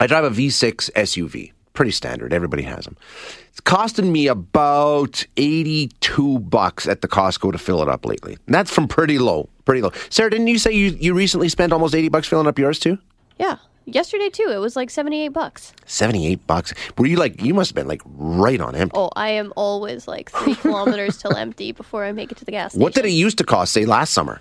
[0.00, 1.52] I drive a V6 SUV.
[1.74, 2.32] Pretty standard.
[2.32, 2.96] Everybody has them.
[3.50, 8.36] It's costing me about 82 bucks at the Costco to fill it up lately.
[8.46, 9.48] And that's from pretty low.
[9.64, 9.92] Pretty low.
[10.10, 12.98] Sarah, didn't you say you, you recently spent almost 80 bucks filling up yours too?
[13.38, 13.58] Yeah.
[13.86, 15.72] Yesterday too, it was like 78 bucks.
[15.86, 16.74] 78 bucks.
[16.98, 18.96] Were you like, you must have been like right on empty.
[18.98, 22.50] Oh, I am always like three kilometers till empty before I make it to the
[22.50, 22.82] gas station.
[22.82, 24.40] What did it used to cost, say, last summer?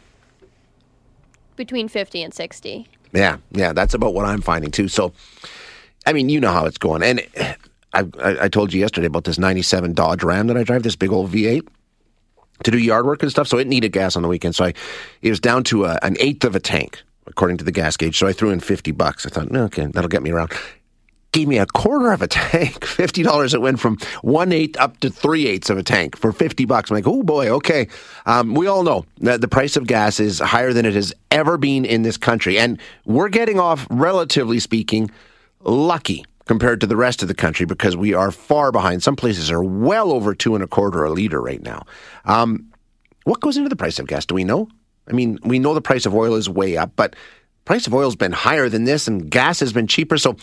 [1.56, 2.88] Between 50 and 60.
[3.14, 4.88] Yeah, yeah, that's about what I'm finding too.
[4.88, 5.14] So,
[6.06, 7.04] I mean, you know how it's going.
[7.04, 7.22] And
[7.94, 10.96] I, I, I told you yesterday about this 97 Dodge Ram that I drive, this
[10.96, 11.68] big old V8
[12.64, 13.48] to do yard work and stuff.
[13.48, 14.56] So it needed gas on the weekend.
[14.56, 14.74] So I,
[15.22, 18.18] it was down to a, an eighth of a tank, according to the gas gauge.
[18.18, 19.26] So I threw in 50 bucks.
[19.26, 20.52] I thought, okay, that'll get me around.
[21.38, 23.54] Gave me a quarter of a tank, fifty dollars.
[23.54, 26.90] It went from one eighth up to three eighths of a tank for fifty bucks.
[26.90, 27.90] I'm like, oh boy, okay.
[28.26, 31.60] Um, we all know that the price of gas is higher than it has ever
[31.60, 35.12] been in this country, and we're getting off, relatively speaking,
[35.62, 39.04] lucky compared to the rest of the country because we are far behind.
[39.04, 41.84] Some places are well over two and a quarter a liter right now.
[42.26, 42.74] Um,
[43.26, 44.26] what goes into the price of gas?
[44.26, 44.70] Do we know?
[45.08, 47.16] I mean, we know the price of oil is way up, but
[47.68, 50.18] price of oil has been higher than this and gas has been cheaper.
[50.18, 50.38] So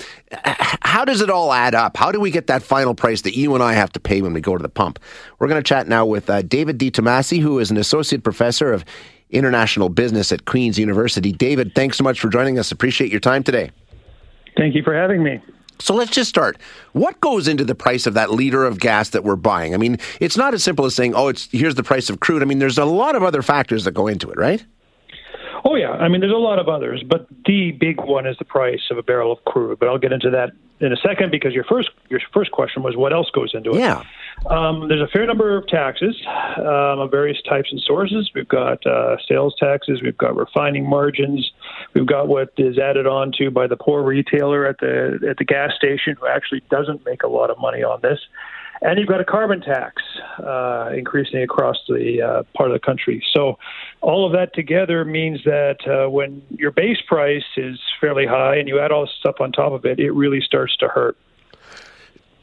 [0.83, 1.97] how does it all add up?
[1.97, 4.34] How do we get that final price that you and I have to pay when
[4.34, 4.98] we go to the pump?
[5.39, 8.84] We're going to chat now with uh, David Detomasi, who is an associate professor of
[9.30, 11.33] international business at Queen's University.
[11.33, 12.70] David, thanks so much for joining us.
[12.70, 13.70] Appreciate your time today.
[14.58, 15.41] Thank you for having me.
[15.80, 16.58] So let's just start.
[16.92, 19.72] What goes into the price of that liter of gas that we're buying?
[19.72, 22.42] I mean, it's not as simple as saying, "Oh, it's here's the price of crude."
[22.42, 24.64] I mean, there's a lot of other factors that go into it, right?
[25.67, 28.45] Oh yeah, I mean, there's a lot of others, but the big one is the
[28.45, 29.79] price of a barrel of crude.
[29.79, 32.97] But I'll get into that in a second because your first your first question was
[32.97, 33.79] what else goes into it.
[33.79, 34.02] Yeah.
[34.47, 36.20] Um, there's a fair number of taxes
[36.58, 38.30] um, of various types and sources.
[38.35, 41.51] We've got uh, sales taxes, we've got refining margins,
[41.95, 45.45] we've got what is added on to by the poor retailer at the at the
[45.45, 48.19] gas station who actually doesn't make a lot of money on this.
[48.84, 50.02] And you've got a carbon tax
[50.39, 53.24] uh, increasing across the uh, part of the country.
[53.33, 53.58] So,
[54.02, 58.68] all of that together means that uh, when your base price is fairly high and
[58.68, 61.17] you add all this stuff on top of it, it really starts to hurt.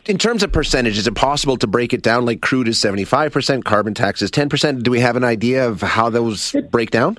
[0.08, 3.64] In terms of percentage, is it possible to break it down like crude is 75%,
[3.64, 4.82] carbon tax is 10%?
[4.82, 7.18] Do we have an idea of how those break down?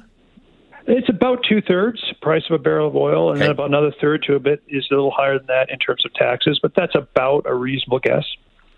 [0.88, 3.44] It's about two thirds price of a barrel of oil, and Okay.
[3.44, 6.04] then about another third to a bit is a little higher than that in terms
[6.04, 8.24] of taxes, but that's about a reasonable guess.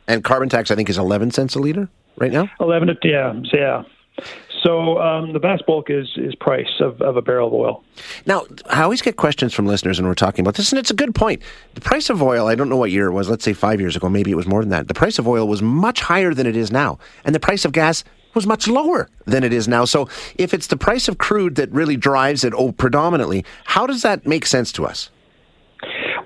[0.06, 2.50] And carbon tax, I think, is 11 cents a liter right now.
[2.60, 3.84] Eleven, to, yeah, yeah.
[4.62, 7.84] So um, the vast bulk is is price of, of a barrel of oil.
[8.24, 10.94] Now, I always get questions from listeners when we're talking about this, and it's a
[10.94, 11.42] good point.
[11.74, 13.94] The price of oil, I don't know what year it was, let's say five years
[13.94, 14.88] ago, maybe it was more than that.
[14.88, 17.72] The price of oil was much higher than it is now, and the price of
[17.72, 19.84] gas was much lower than it is now.
[19.84, 24.02] So if it's the price of crude that really drives it oh, predominantly, how does
[24.02, 25.10] that make sense to us?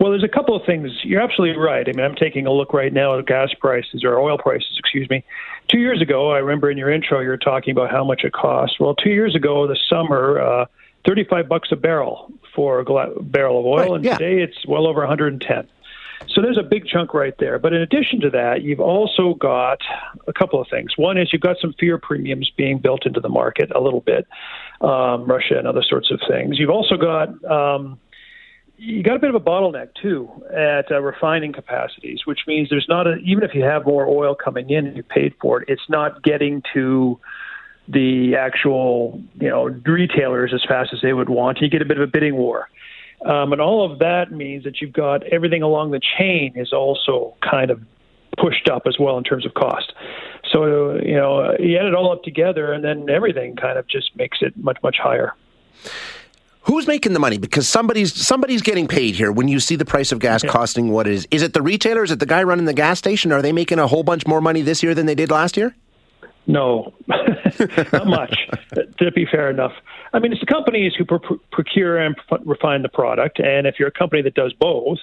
[0.00, 0.90] Well, there's a couple of things.
[1.02, 1.86] You're absolutely right.
[1.88, 5.08] I mean, I'm taking a look right now at gas prices or oil prices, excuse
[5.10, 5.24] me.
[5.68, 8.32] Two years ago, I remember in your intro you were talking about how much it
[8.32, 8.78] cost.
[8.78, 10.66] Well, two years ago, the summer, uh,
[11.06, 14.16] 35 bucks a barrel for a gla- barrel of oil, Right, and yeah.
[14.16, 15.66] today it's well over 110.
[16.28, 17.58] So there's a big chunk right there.
[17.58, 19.78] But in addition to that, you've also got
[20.26, 20.96] a couple of things.
[20.96, 24.26] One is you've got some fear premiums being built into the market a little bit,
[24.80, 26.58] um, Russia and other sorts of things.
[26.58, 27.98] You've also got um,
[28.78, 32.86] you got a bit of a bottleneck too at uh, refining capacities, which means there's
[32.88, 35.68] not a even if you have more oil coming in and you paid for it,
[35.68, 37.18] it's not getting to
[37.88, 41.60] the actual you know retailers as fast as they would want.
[41.60, 42.68] You get a bit of a bidding war.
[43.26, 47.34] Um, and all of that means that you've got everything along the chain is also
[47.40, 47.82] kind of
[48.36, 49.92] pushed up as well in terms of cost.
[50.52, 54.14] So, you know, you add it all up together and then everything kind of just
[54.14, 55.34] makes it much, much higher.
[56.68, 57.38] Who's making the money?
[57.38, 59.32] Because somebody's somebody's getting paid here.
[59.32, 62.02] When you see the price of gas costing what it is, is it the retailer?
[62.02, 63.32] Is it the guy running the gas station?
[63.32, 65.74] Are they making a whole bunch more money this year than they did last year?
[66.46, 66.92] No,
[67.92, 68.36] not much.
[68.98, 69.72] to be fair enough,
[70.12, 73.88] I mean it's the companies who pro- procure and refine the product, and if you're
[73.88, 74.98] a company that does both,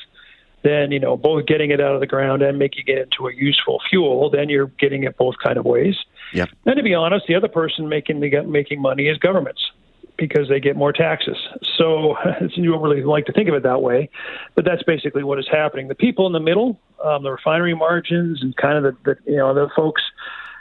[0.61, 3.33] then you know both getting it out of the ground and making it into a
[3.33, 5.95] useful fuel, then you're getting it both kind of ways.
[6.31, 6.49] Yep.
[6.67, 9.71] And to be honest, the other person making the making money is governments.
[10.17, 11.37] Because they get more taxes.
[11.77, 12.15] So
[12.51, 14.09] you don't really like to think of it that way,
[14.55, 15.87] but that's basically what is happening.
[15.87, 19.37] The people in the middle, um, the refinery margins, and kind of the, the you
[19.37, 20.01] know the folks,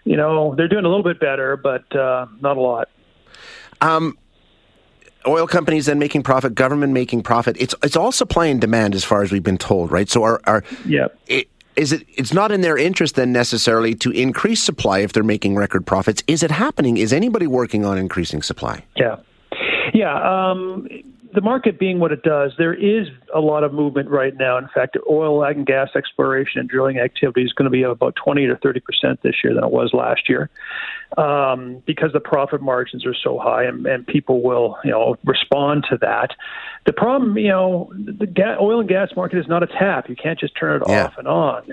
[0.05, 2.89] you know, they're doing a little bit better, but uh, not a lot.
[3.81, 4.19] Um,
[5.27, 7.57] oil companies then making profit, government making profit.
[7.59, 10.09] It's it's all supply and demand as far as we've been told, right?
[10.09, 11.09] So our our yeah.
[11.27, 15.23] It, is it it's not in their interest then necessarily to increase supply if they're
[15.25, 19.17] making record profits is it happening is anybody working on increasing supply yeah
[19.93, 20.89] yeah um,
[21.35, 24.57] the market being what it does, there is a lot of movement right now.
[24.57, 28.47] In fact, oil and gas exploration and drilling activity is going to be about 20
[28.47, 30.49] to 30 percent this year than it was last year,
[31.19, 35.85] um, because the profit margins are so high, and, and people will, you know, respond
[35.91, 36.31] to that.
[36.87, 40.09] The problem, you know, the ga- oil and gas market is not a tap.
[40.09, 41.07] You can't just turn it yeah.
[41.07, 41.65] off and on.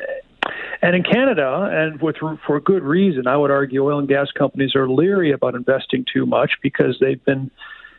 [0.82, 4.76] And in Canada, and with for good reason, I would argue oil and gas companies
[4.76, 7.52] are leery about investing too much because they've been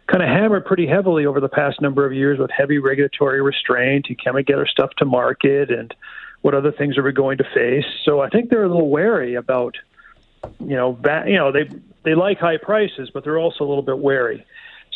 [0.06, 4.06] kind of hammered pretty heavily over the past number of years with heavy regulatory restraint.
[4.08, 5.94] You can't get our stuff to market, and
[6.42, 7.84] what other things are we going to face?
[8.04, 9.76] So I think they're a little wary about,
[10.60, 11.70] you know, that, you know they
[12.04, 14.44] they like high prices, but they're also a little bit wary.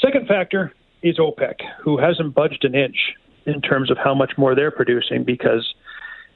[0.01, 0.73] Second factor
[1.03, 3.15] is OPEC, who hasn't budged an inch
[3.47, 5.75] in terms of how much more they're producing because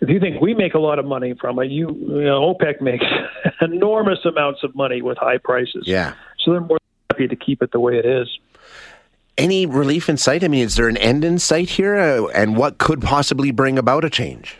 [0.00, 2.80] if you think we make a lot of money from it, you, you know, OPEC
[2.80, 3.04] makes
[3.60, 5.84] enormous amounts of money with high prices.
[5.86, 6.14] Yeah.
[6.38, 6.78] So they're more
[7.10, 8.28] happy to keep it the way it is
[9.38, 10.44] any relief in sight?
[10.44, 11.96] I mean, is there an end in sight here?
[11.96, 14.58] Uh, and what could possibly bring about a change?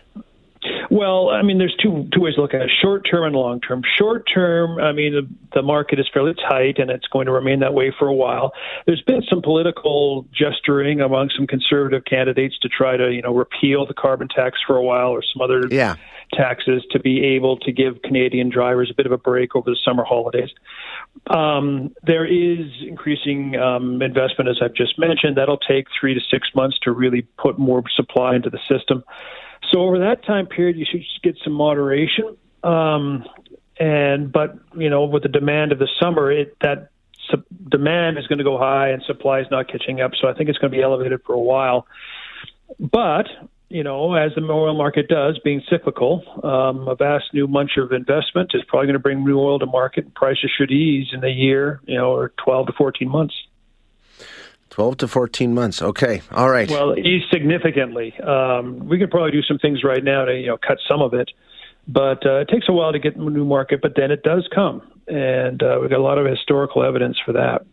[0.90, 3.60] Well, I mean, there's two two ways to look at it: short term and long
[3.60, 3.82] term.
[3.96, 7.60] Short term, I mean, the, the market is fairly tight, and it's going to remain
[7.60, 8.52] that way for a while.
[8.86, 13.86] There's been some political gesturing among some conservative candidates to try to, you know, repeal
[13.86, 15.94] the carbon tax for a while, or some other yeah.
[16.34, 19.78] taxes to be able to give Canadian drivers a bit of a break over the
[19.84, 20.50] summer holidays.
[21.26, 25.36] Um, there is increasing um, investment, as I've just mentioned.
[25.36, 29.04] That'll take three to six months to really put more supply into the system.
[29.70, 32.36] So over that time period, you should get some moderation.
[32.62, 33.24] Um,
[33.78, 36.90] and but you know, with the demand of the summer, it that
[37.30, 40.12] su- demand is going to go high and supply is not catching up.
[40.20, 41.86] So I think it's going to be elevated for a while.
[42.78, 43.26] But
[43.70, 47.92] you know, as the oil market does, being cyclical, um, a vast new bunch of
[47.92, 50.04] investment is probably going to bring new oil to market.
[50.04, 53.34] And prices should ease in a year, you know, or 12 to 14 months.
[54.70, 55.82] 12 to 14 months.
[55.82, 56.20] Okay.
[56.32, 56.68] All right.
[56.68, 58.18] Well, ease significantly.
[58.20, 61.14] Um, we could probably do some things right now to, you know, cut some of
[61.14, 61.30] it.
[61.86, 64.48] But uh, it takes a while to get the new market, but then it does
[64.52, 67.66] come and uh, we've got a lot of historical evidence for that.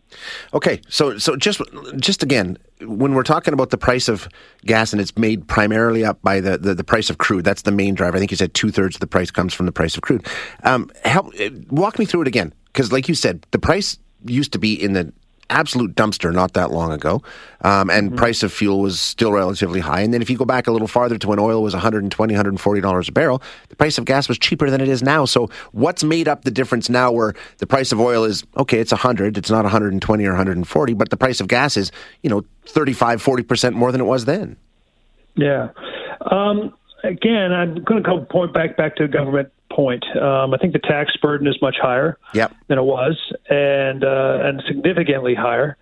[0.52, 1.60] Okay, so so just
[1.96, 4.28] just again, when we're talking about the price of
[4.64, 7.72] gas and it's made primarily up by the, the, the price of crude, that's the
[7.72, 8.16] main driver.
[8.16, 10.26] I think you said two thirds of the price comes from the price of crude.
[10.64, 11.32] Um, help
[11.70, 14.94] walk me through it again, because like you said, the price used to be in
[14.94, 15.12] the
[15.50, 17.22] absolute dumpster not that long ago,
[17.62, 18.16] um, and mm-hmm.
[18.16, 20.00] price of fuel was still relatively high.
[20.00, 23.08] And then if you go back a little farther to when oil was 120 $140
[23.08, 25.24] a barrel, the price of gas was cheaper than it is now.
[25.24, 28.92] So what's made up the difference now where the price of oil is, okay, it's
[28.92, 31.90] 100, it's not 120 or 140, but the price of gas is,
[32.22, 34.56] you know, 35, 40% more than it was then?
[35.36, 35.68] Yeah.
[36.30, 36.74] Um,
[37.04, 40.04] again, I'm going to go point back back to government point.
[40.16, 42.54] Um, I think the tax burden is much higher yep.
[42.68, 43.16] than it was,
[43.48, 45.76] and uh, and significantly higher.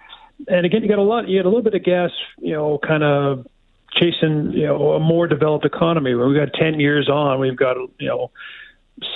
[0.48, 1.28] And again, you got a lot.
[1.28, 3.46] You got a little bit of gas, you know, kind of
[3.92, 6.14] chasing, you know, a more developed economy.
[6.14, 7.40] We've got ten years on.
[7.40, 8.30] We've got, you know,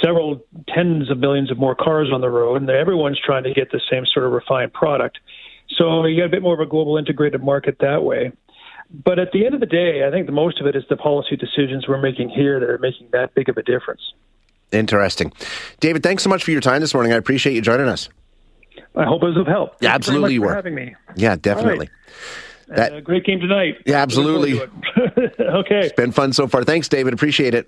[0.03, 3.71] several tens of millions of more cars on the road, and everyone's trying to get
[3.71, 5.19] the same sort of refined product.
[5.77, 8.33] So you got a bit more of a global integrated market that way.
[8.93, 10.97] But at the end of the day, I think the most of it is the
[10.97, 14.03] policy decisions we're making here that are making that big of a difference.
[14.73, 15.33] Interesting.
[15.81, 17.13] David, thanks so much for your time this morning.
[17.13, 18.09] I appreciate you joining us.
[18.95, 19.77] I hope it was of help.
[19.81, 20.55] Yeah, absolutely you, were.
[20.55, 20.95] having me.
[21.17, 21.91] Yeah, definitely.
[22.69, 23.83] That, uh, great game tonight.
[23.85, 24.61] Yeah, absolutely.
[25.41, 25.81] okay.
[25.81, 26.63] It's been fun so far.
[26.63, 27.13] Thanks, David.
[27.13, 27.59] Appreciate it.